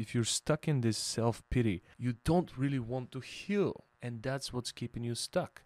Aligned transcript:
if 0.00 0.14
you're 0.14 0.24
stuck 0.24 0.66
in 0.66 0.80
this 0.80 0.96
self 0.96 1.42
pity, 1.50 1.82
you 1.98 2.14
don't 2.24 2.56
really 2.56 2.78
want 2.78 3.12
to 3.12 3.20
heal. 3.20 3.84
And 4.00 4.22
that's 4.22 4.50
what's 4.50 4.72
keeping 4.72 5.04
you 5.04 5.14
stuck. 5.14 5.62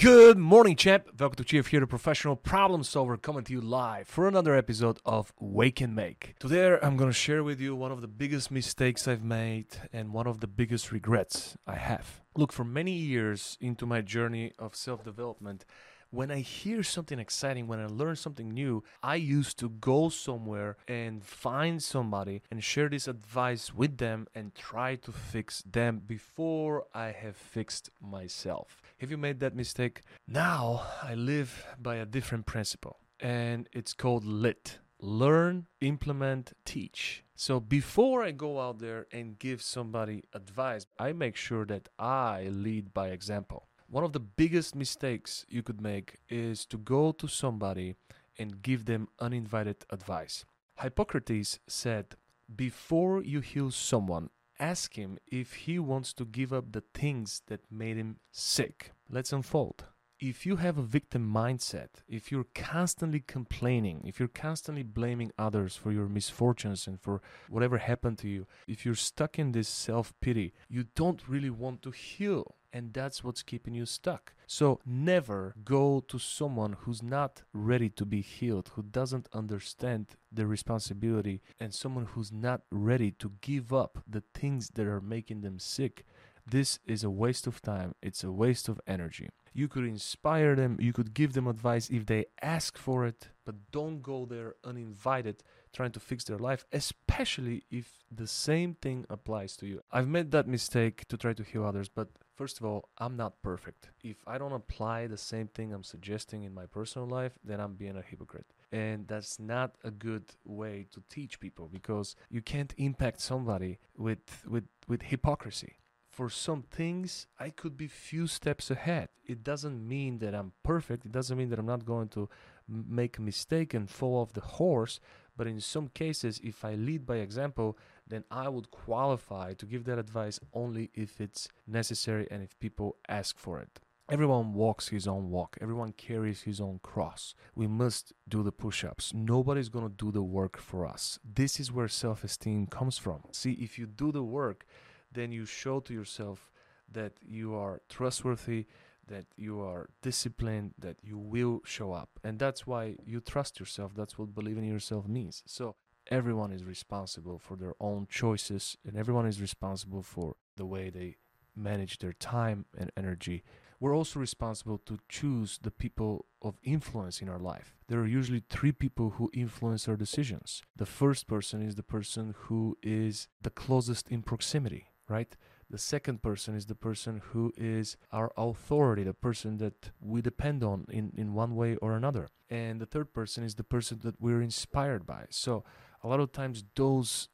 Good 0.00 0.38
morning, 0.38 0.76
champ. 0.76 1.08
Welcome 1.20 1.36
to 1.36 1.44
Chief 1.44 1.66
here, 1.66 1.80
the 1.80 1.86
professional 1.86 2.34
problem 2.34 2.84
solver, 2.84 3.18
coming 3.18 3.44
to 3.44 3.52
you 3.52 3.60
live 3.60 4.08
for 4.08 4.26
another 4.26 4.56
episode 4.56 4.98
of 5.04 5.34
Wake 5.38 5.82
and 5.82 5.94
Make. 5.94 6.36
Today, 6.38 6.78
I'm 6.80 6.96
going 6.96 7.10
to 7.10 7.14
share 7.14 7.44
with 7.44 7.60
you 7.60 7.76
one 7.76 7.92
of 7.92 8.00
the 8.00 8.08
biggest 8.08 8.50
mistakes 8.50 9.06
I've 9.06 9.22
made 9.22 9.66
and 9.92 10.14
one 10.14 10.26
of 10.26 10.40
the 10.40 10.46
biggest 10.46 10.90
regrets 10.90 11.58
I 11.66 11.74
have. 11.74 12.22
Look, 12.34 12.50
for 12.50 12.64
many 12.64 12.92
years 12.92 13.58
into 13.60 13.84
my 13.84 14.00
journey 14.00 14.52
of 14.58 14.74
self 14.74 15.04
development, 15.04 15.66
when 16.10 16.30
I 16.30 16.40
hear 16.40 16.82
something 16.82 17.18
exciting, 17.18 17.66
when 17.66 17.80
I 17.80 17.86
learn 17.86 18.16
something 18.16 18.50
new, 18.50 18.82
I 19.02 19.14
used 19.14 19.58
to 19.60 19.68
go 19.68 20.08
somewhere 20.08 20.76
and 20.88 21.24
find 21.24 21.82
somebody 21.82 22.42
and 22.50 22.62
share 22.62 22.88
this 22.88 23.06
advice 23.06 23.72
with 23.72 23.98
them 23.98 24.26
and 24.34 24.54
try 24.54 24.96
to 24.96 25.12
fix 25.12 25.62
them 25.62 26.02
before 26.06 26.86
I 26.94 27.12
have 27.12 27.36
fixed 27.36 27.90
myself. 28.00 28.82
Have 28.98 29.10
you 29.10 29.18
made 29.18 29.40
that 29.40 29.54
mistake? 29.54 30.02
Now 30.26 30.86
I 31.02 31.14
live 31.14 31.64
by 31.80 31.96
a 31.96 32.06
different 32.06 32.46
principle, 32.46 32.98
and 33.20 33.68
it's 33.72 33.94
called 33.94 34.24
LIT 34.24 34.78
learn, 35.02 35.66
implement, 35.80 36.52
teach. 36.64 37.24
So 37.34 37.58
before 37.58 38.22
I 38.22 38.32
go 38.32 38.60
out 38.60 38.80
there 38.80 39.06
and 39.12 39.38
give 39.38 39.62
somebody 39.62 40.24
advice, 40.34 40.86
I 40.98 41.12
make 41.12 41.36
sure 41.36 41.64
that 41.66 41.88
I 41.98 42.48
lead 42.50 42.92
by 42.92 43.08
example. 43.08 43.69
One 43.90 44.04
of 44.04 44.12
the 44.12 44.20
biggest 44.20 44.76
mistakes 44.76 45.44
you 45.48 45.64
could 45.64 45.80
make 45.80 46.18
is 46.28 46.64
to 46.66 46.78
go 46.78 47.10
to 47.10 47.26
somebody 47.26 47.96
and 48.38 48.62
give 48.62 48.84
them 48.84 49.08
uninvited 49.18 49.84
advice. 49.90 50.44
Hippocrates 50.80 51.58
said, 51.66 52.14
Before 52.54 53.20
you 53.20 53.40
heal 53.40 53.72
someone, 53.72 54.30
ask 54.60 54.94
him 54.94 55.18
if 55.26 55.54
he 55.54 55.80
wants 55.80 56.12
to 56.14 56.24
give 56.24 56.52
up 56.52 56.70
the 56.70 56.84
things 56.94 57.42
that 57.48 57.62
made 57.68 57.96
him 57.96 58.18
sick. 58.30 58.92
Let's 59.08 59.32
unfold 59.32 59.86
if 60.20 60.44
you 60.44 60.56
have 60.56 60.76
a 60.76 60.82
victim 60.82 61.26
mindset, 61.32 61.88
if 62.06 62.30
you're 62.30 62.46
constantly 62.54 63.20
complaining, 63.20 64.02
if 64.04 64.18
you're 64.18 64.28
constantly 64.28 64.82
blaming 64.82 65.32
others 65.38 65.76
for 65.76 65.92
your 65.92 66.08
misfortunes 66.08 66.86
and 66.86 67.00
for 67.00 67.22
whatever 67.48 67.78
happened 67.78 68.18
to 68.18 68.28
you, 68.28 68.46
if 68.68 68.84
you're 68.84 68.94
stuck 68.94 69.38
in 69.38 69.52
this 69.52 69.68
self 69.68 70.12
pity, 70.20 70.52
you 70.68 70.84
don't 70.94 71.26
really 71.26 71.48
want 71.48 71.80
to 71.82 71.90
heal. 71.90 72.56
And 72.72 72.92
that's 72.92 73.24
what's 73.24 73.42
keeping 73.42 73.74
you 73.74 73.84
stuck. 73.84 74.32
So 74.46 74.80
never 74.86 75.54
go 75.64 76.04
to 76.08 76.18
someone 76.18 76.76
who's 76.80 77.02
not 77.02 77.42
ready 77.52 77.88
to 77.90 78.04
be 78.04 78.20
healed, 78.20 78.70
who 78.74 78.82
doesn't 78.82 79.28
understand 79.32 80.16
the 80.32 80.46
responsibility, 80.46 81.40
and 81.58 81.74
someone 81.74 82.06
who's 82.06 82.32
not 82.32 82.62
ready 82.70 83.10
to 83.12 83.32
give 83.40 83.72
up 83.72 83.98
the 84.08 84.22
things 84.34 84.70
that 84.70 84.86
are 84.86 85.00
making 85.00 85.40
them 85.40 85.58
sick. 85.58 86.04
This 86.46 86.78
is 86.86 87.04
a 87.04 87.10
waste 87.10 87.46
of 87.46 87.62
time, 87.62 87.94
it's 88.02 88.24
a 88.24 88.32
waste 88.32 88.68
of 88.68 88.80
energy. 88.86 89.28
You 89.52 89.68
could 89.68 89.84
inspire 89.84 90.54
them, 90.54 90.76
you 90.80 90.92
could 90.92 91.14
give 91.14 91.32
them 91.32 91.46
advice 91.46 91.90
if 91.90 92.06
they 92.06 92.26
ask 92.40 92.78
for 92.78 93.04
it, 93.06 93.28
but 93.44 93.70
don't 93.72 94.02
go 94.02 94.24
there 94.24 94.54
uninvited 94.64 95.42
trying 95.72 95.92
to 95.92 96.00
fix 96.00 96.24
their 96.24 96.38
life, 96.38 96.64
especially 96.72 97.62
if 97.70 98.04
the 98.10 98.26
same 98.26 98.74
thing 98.74 99.06
applies 99.08 99.56
to 99.56 99.66
you. 99.66 99.80
I've 99.90 100.08
made 100.08 100.30
that 100.32 100.48
mistake 100.48 101.06
to 101.08 101.16
try 101.16 101.32
to 101.32 101.42
heal 101.42 101.64
others, 101.64 101.88
but 101.88 102.08
first 102.34 102.58
of 102.58 102.64
all, 102.64 102.88
I'm 102.98 103.16
not 103.16 103.42
perfect. 103.42 103.90
If 104.02 104.16
I 104.26 104.38
don't 104.38 104.52
apply 104.52 105.06
the 105.06 105.16
same 105.16 105.48
thing 105.48 105.72
I'm 105.72 105.84
suggesting 105.84 106.42
in 106.44 106.54
my 106.54 106.66
personal 106.66 107.06
life, 107.06 107.32
then 107.44 107.60
I'm 107.60 107.74
being 107.74 107.96
a 107.96 108.02
hypocrite. 108.02 108.46
And 108.72 109.06
that's 109.08 109.38
not 109.38 109.76
a 109.84 109.90
good 109.90 110.24
way 110.44 110.86
to 110.92 111.02
teach 111.08 111.40
people 111.40 111.68
because 111.72 112.16
you 112.30 112.40
can't 112.40 112.72
impact 112.76 113.20
somebody 113.20 113.78
with 113.96 114.44
with 114.46 114.68
with 114.86 115.02
hypocrisy 115.02 115.74
for 116.10 116.28
some 116.28 116.62
things 116.62 117.26
I 117.38 117.50
could 117.50 117.76
be 117.76 117.86
few 117.86 118.26
steps 118.26 118.70
ahead. 118.70 119.08
It 119.24 119.44
doesn't 119.44 119.86
mean 119.86 120.18
that 120.18 120.34
I'm 120.34 120.52
perfect. 120.64 121.06
It 121.06 121.12
doesn't 121.12 121.38
mean 121.38 121.50
that 121.50 121.58
I'm 121.58 121.66
not 121.66 121.86
going 121.86 122.08
to 122.08 122.28
make 122.68 123.18
a 123.18 123.22
mistake 123.22 123.72
and 123.74 123.88
fall 123.88 124.20
off 124.20 124.32
the 124.32 124.40
horse. 124.40 125.00
But 125.36 125.46
in 125.46 125.60
some 125.60 125.88
cases, 125.88 126.40
if 126.42 126.64
I 126.64 126.74
lead 126.74 127.06
by 127.06 127.16
example, 127.16 127.78
then 128.06 128.24
I 128.30 128.48
would 128.48 128.70
qualify 128.70 129.54
to 129.54 129.66
give 129.66 129.84
that 129.84 129.98
advice 129.98 130.40
only 130.52 130.90
if 130.94 131.20
it's 131.20 131.48
necessary 131.66 132.26
and 132.30 132.42
if 132.42 132.58
people 132.58 132.96
ask 133.08 133.38
for 133.38 133.60
it. 133.60 133.80
Everyone 134.10 134.54
walks 134.54 134.88
his 134.88 135.06
own 135.06 135.30
walk. 135.30 135.56
Everyone 135.60 135.92
carries 135.92 136.42
his 136.42 136.60
own 136.60 136.80
cross. 136.82 137.32
We 137.54 137.68
must 137.68 138.12
do 138.28 138.42
the 138.42 138.50
push 138.50 138.82
ups. 138.82 139.14
Nobody's 139.14 139.68
going 139.68 139.88
to 139.88 140.04
do 140.04 140.10
the 140.10 140.22
work 140.22 140.58
for 140.58 140.84
us. 140.84 141.20
This 141.24 141.60
is 141.60 141.70
where 141.70 141.86
self 141.86 142.24
esteem 142.24 142.66
comes 142.66 142.98
from. 142.98 143.22
See, 143.30 143.52
if 143.52 143.78
you 143.78 143.86
do 143.86 144.10
the 144.10 144.24
work, 144.24 144.66
then 145.12 145.32
you 145.32 145.44
show 145.44 145.80
to 145.80 145.92
yourself 145.92 146.50
that 146.92 147.12
you 147.20 147.54
are 147.54 147.80
trustworthy, 147.88 148.66
that 149.06 149.26
you 149.36 149.60
are 149.60 149.90
disciplined, 150.02 150.74
that 150.78 150.96
you 151.02 151.18
will 151.18 151.60
show 151.64 151.92
up. 151.92 152.10
And 152.24 152.38
that's 152.38 152.66
why 152.66 152.96
you 153.04 153.20
trust 153.20 153.60
yourself. 153.60 153.92
That's 153.94 154.18
what 154.18 154.34
believing 154.34 154.64
in 154.64 154.70
yourself 154.70 155.08
means. 155.08 155.42
So 155.46 155.76
everyone 156.10 156.52
is 156.52 156.64
responsible 156.64 157.38
for 157.38 157.56
their 157.56 157.74
own 157.80 158.06
choices, 158.08 158.76
and 158.86 158.96
everyone 158.96 159.26
is 159.26 159.40
responsible 159.40 160.02
for 160.02 160.36
the 160.56 160.66
way 160.66 160.90
they 160.90 161.16
manage 161.56 161.98
their 161.98 162.12
time 162.12 162.64
and 162.76 162.90
energy. 162.96 163.42
We're 163.80 163.96
also 163.96 164.20
responsible 164.20 164.78
to 164.84 164.98
choose 165.08 165.58
the 165.62 165.70
people 165.70 166.26
of 166.42 166.58
influence 166.62 167.22
in 167.22 167.30
our 167.30 167.38
life. 167.38 167.78
There 167.88 168.00
are 168.00 168.06
usually 168.06 168.44
three 168.50 168.72
people 168.72 169.10
who 169.10 169.30
influence 169.32 169.88
our 169.88 169.96
decisions. 169.96 170.62
The 170.76 170.86
first 170.86 171.26
person 171.26 171.62
is 171.62 171.76
the 171.76 171.82
person 171.82 172.34
who 172.36 172.76
is 172.82 173.28
the 173.40 173.50
closest 173.50 174.08
in 174.08 174.22
proximity 174.22 174.90
right? 175.10 175.36
The 175.68 175.78
second 175.78 176.22
person 176.22 176.54
is 176.56 176.66
the 176.66 176.74
person 176.74 177.20
who 177.30 177.52
is 177.56 177.96
our 178.10 178.32
authority, 178.36 179.04
the 179.04 179.14
person 179.14 179.58
that 179.58 179.90
we 180.00 180.20
depend 180.20 180.64
on 180.64 180.86
in, 180.88 181.12
in 181.16 181.34
one 181.34 181.54
way 181.54 181.76
or 181.76 181.92
another. 181.92 182.28
And 182.48 182.80
the 182.80 182.86
third 182.86 183.12
person 183.12 183.44
is 183.44 183.54
the 183.54 183.64
person 183.64 184.00
that 184.02 184.20
we're 184.20 184.42
inspired 184.42 185.06
by. 185.06 185.26
So 185.30 185.64
a 186.02 186.08
lot 186.08 186.20
of 186.20 186.32
times 186.32 186.64
those 186.74 187.28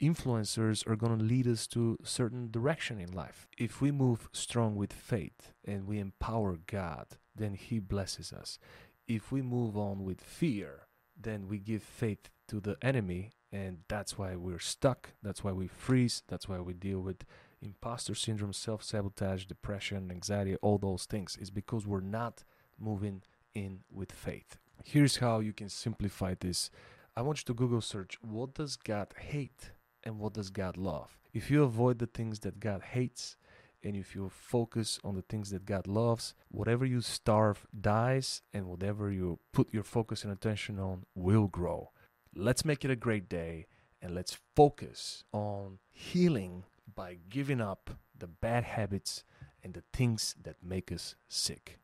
influencers 0.00 0.86
are 0.86 0.96
going 0.96 1.16
to 1.18 1.24
lead 1.24 1.46
us 1.46 1.66
to 1.68 1.98
certain 2.02 2.50
direction 2.50 2.98
in 2.98 3.12
life. 3.12 3.46
If 3.56 3.80
we 3.80 3.90
move 3.90 4.28
strong 4.32 4.76
with 4.76 4.92
faith 4.92 5.52
and 5.64 5.86
we 5.86 5.98
empower 5.98 6.58
God, 6.66 7.06
then 7.34 7.54
He 7.54 7.78
blesses 7.78 8.32
us. 8.32 8.58
If 9.06 9.30
we 9.30 9.42
move 9.42 9.76
on 9.76 10.04
with 10.04 10.20
fear, 10.20 10.88
then 11.18 11.48
we 11.48 11.58
give 11.58 11.82
faith 11.82 12.30
to 12.48 12.60
the 12.60 12.76
enemy 12.82 13.32
and 13.56 13.78
that's 13.88 14.18
why 14.18 14.30
we're 14.36 14.66
stuck 14.74 15.00
that's 15.22 15.42
why 15.44 15.52
we 15.52 15.66
freeze 15.66 16.16
that's 16.28 16.48
why 16.48 16.58
we 16.60 16.74
deal 16.74 17.00
with 17.00 17.20
imposter 17.62 18.14
syndrome 18.14 18.52
self-sabotage 18.52 19.44
depression 19.46 20.10
anxiety 20.10 20.54
all 20.62 20.78
those 20.78 21.04
things 21.06 21.38
is 21.40 21.50
because 21.50 21.86
we're 21.86 22.00
not 22.20 22.44
moving 22.78 23.22
in 23.54 23.80
with 23.90 24.12
faith. 24.12 24.58
Here's 24.84 25.16
how 25.16 25.40
you 25.40 25.54
can 25.54 25.70
simplify 25.70 26.34
this. 26.38 26.70
I 27.16 27.22
want 27.22 27.38
you 27.38 27.44
to 27.46 27.54
google 27.54 27.80
search 27.80 28.18
what 28.20 28.54
does 28.54 28.76
god 28.76 29.08
hate 29.18 29.70
and 30.04 30.18
what 30.18 30.34
does 30.34 30.50
god 30.50 30.76
love? 30.76 31.18
If 31.32 31.50
you 31.50 31.62
avoid 31.62 31.98
the 31.98 32.06
things 32.06 32.40
that 32.40 32.60
god 32.60 32.82
hates 32.82 33.36
and 33.82 33.96
if 33.96 34.14
you 34.14 34.28
focus 34.28 34.98
on 35.04 35.14
the 35.14 35.22
things 35.22 35.50
that 35.50 35.64
God 35.64 35.86
loves, 35.86 36.34
whatever 36.48 36.84
you 36.84 37.00
starve 37.00 37.66
dies, 37.78 38.42
and 38.52 38.66
whatever 38.66 39.12
you 39.12 39.38
put 39.52 39.72
your 39.72 39.84
focus 39.84 40.24
and 40.24 40.32
attention 40.32 40.80
on 40.80 41.04
will 41.14 41.46
grow. 41.46 41.90
Let's 42.38 42.66
make 42.66 42.84
it 42.84 42.90
a 42.90 42.96
great 42.96 43.30
day 43.30 43.66
and 44.02 44.14
let's 44.14 44.36
focus 44.54 45.24
on 45.32 45.78
healing 45.90 46.64
by 46.94 47.16
giving 47.30 47.62
up 47.62 47.98
the 48.16 48.26
bad 48.26 48.62
habits 48.62 49.24
and 49.64 49.72
the 49.72 49.82
things 49.90 50.34
that 50.42 50.56
make 50.62 50.92
us 50.92 51.14
sick. 51.30 51.78